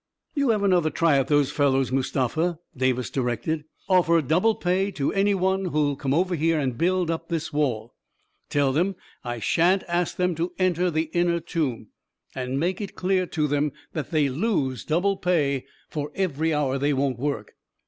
[0.33, 5.13] "You have another try at those fellows, Mus tafa," Davis directed." Offer double pay to
[5.13, 7.93] any who will come over here and build up this wall.
[8.49, 11.71] Tell them I shan't ask them to enter the inner tomb.
[11.71, 11.79] 33* A KING IN
[12.43, 16.79] BABYLON And make it clear to them that they lose double pay for every hour
[16.79, 17.53] they won't work."